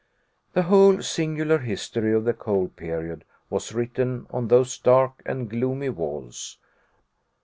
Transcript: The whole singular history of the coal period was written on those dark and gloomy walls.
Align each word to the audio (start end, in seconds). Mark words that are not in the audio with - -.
The 0.53 0.63
whole 0.63 1.03
singular 1.03 1.59
history 1.59 2.11
of 2.15 2.23
the 2.25 2.33
coal 2.33 2.69
period 2.69 3.23
was 3.51 3.71
written 3.71 4.25
on 4.31 4.47
those 4.47 4.79
dark 4.79 5.21
and 5.27 5.47
gloomy 5.47 5.89
walls. 5.89 6.57